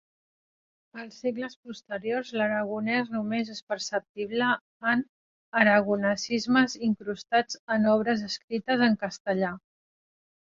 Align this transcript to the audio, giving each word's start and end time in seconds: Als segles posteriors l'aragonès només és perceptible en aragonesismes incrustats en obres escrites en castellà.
Als 1.01 1.17
segles 1.23 1.55
posteriors 1.65 2.31
l'aragonès 2.41 3.11
només 3.17 3.51
és 3.57 3.61
perceptible 3.73 4.47
en 4.93 5.03
aragonesismes 5.63 6.77
incrustats 6.89 7.59
en 7.77 7.87
obres 7.97 8.25
escrites 8.31 8.85
en 8.89 8.97
castellà. 9.05 9.53